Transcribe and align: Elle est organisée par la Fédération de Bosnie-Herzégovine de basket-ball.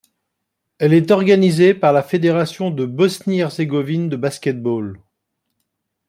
Elle 0.79 0.93
est 0.95 1.11
organisée 1.11 1.75
par 1.75 1.93
la 1.93 2.01
Fédération 2.01 2.71
de 2.71 2.87
Bosnie-Herzégovine 2.87 4.09
de 4.09 4.15
basket-ball. 4.15 4.97